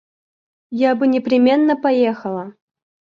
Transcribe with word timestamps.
Я 0.83 0.95
бы 0.95 1.05
непременно 1.05 1.75
поехала. 1.77 2.55